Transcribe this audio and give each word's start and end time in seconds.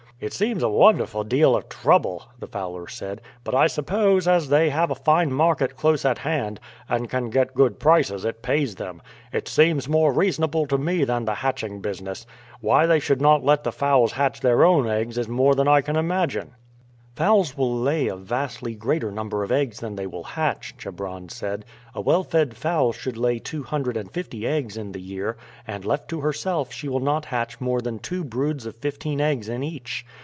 "It 0.23 0.33
seems 0.33 0.61
a 0.61 0.69
wonderful 0.69 1.23
deal 1.23 1.55
of 1.55 1.67
trouble," 1.67 2.25
the 2.37 2.45
fowler 2.45 2.87
said. 2.87 3.21
"But 3.43 3.55
I 3.55 3.65
suppose, 3.65 4.27
as 4.27 4.49
they 4.49 4.69
have 4.69 4.91
a 4.91 5.01
fine 5.01 5.33
market 5.33 5.75
close 5.75 6.05
at 6.05 6.19
hand, 6.19 6.59
and 6.87 7.09
can 7.09 7.31
get 7.31 7.55
good 7.55 7.79
prices, 7.79 8.23
it 8.23 8.43
pays 8.43 8.75
them. 8.75 9.01
It 9.33 9.47
seems 9.47 9.89
more 9.89 10.13
reasonable 10.13 10.67
to 10.67 10.77
me 10.77 11.05
than 11.05 11.25
the 11.25 11.33
hatching 11.41 11.81
business. 11.81 12.27
Why 12.59 12.85
they 12.85 12.99
should 12.99 13.19
not 13.19 13.43
let 13.43 13.63
the 13.63 13.71
fowls 13.71 14.11
hatch 14.11 14.41
their 14.41 14.63
own 14.63 14.87
eggs 14.87 15.17
is 15.17 15.27
more 15.27 15.55
than 15.55 15.67
I 15.67 15.81
can 15.81 15.95
imagine." 15.95 16.51
"Fowls 17.13 17.57
will 17.57 17.77
lay 17.77 18.07
a 18.07 18.15
vastly 18.15 18.73
greater 18.73 19.11
number 19.11 19.43
of 19.43 19.51
eggs 19.51 19.81
than 19.81 19.95
they 19.95 20.07
will 20.07 20.23
hatch," 20.23 20.73
Chebron 20.77 21.27
said. 21.27 21.65
"A 21.93 21.99
well 22.01 22.23
fed 22.23 22.55
fowl 22.55 22.93
should 22.93 23.17
lay 23.17 23.37
two 23.37 23.63
hundred 23.63 23.97
and 23.97 24.09
fifty 24.09 24.47
eggs 24.47 24.77
in 24.77 24.93
the 24.93 25.01
year; 25.01 25.35
and, 25.67 25.83
left 25.83 26.07
to 26.07 26.21
herself, 26.21 26.71
she 26.71 26.87
will 26.87 27.01
not 27.01 27.25
hatch 27.25 27.59
more 27.59 27.81
than 27.81 27.99
two 27.99 28.23
broods 28.23 28.65
of 28.65 28.77
fifteen 28.77 29.19
eggs 29.19 29.49
in 29.49 29.61
each. 29.61 30.03